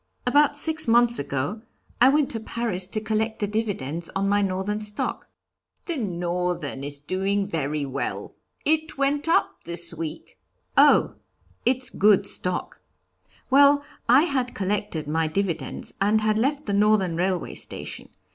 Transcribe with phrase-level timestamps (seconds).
[0.25, 1.61] About six months ago
[2.01, 5.27] I went to Paris to collect the dividends on my Northern stock."
[5.85, 8.33] "The Northern is doing very well;
[8.65, 10.39] it went up this week"
[10.87, 11.17] "Oh!
[11.67, 12.81] it's good stock.
[13.51, 18.09] Well, I had collected my dividends and had left the Northern Railway Station.